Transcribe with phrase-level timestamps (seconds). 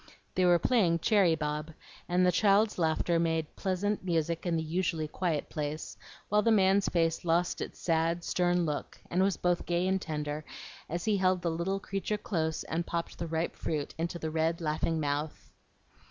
[0.33, 1.73] They were playing cherry bob;
[2.09, 5.95] and the child's laughter made pleasant music in the usually quiet place,
[6.27, 10.43] while the man's face lost its sad, stern look, and was both gay and tender,
[10.89, 14.59] as he held the little creature close, and popped the ripe fruit into the red,
[14.59, 15.51] laughing mouth.